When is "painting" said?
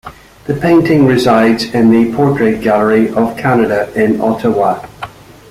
0.55-1.05